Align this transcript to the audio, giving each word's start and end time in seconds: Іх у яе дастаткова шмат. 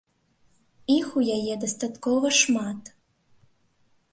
Іх 0.95 1.11
у 1.21 1.25
яе 1.37 1.53
дастаткова 1.65 2.33
шмат. 2.41 2.81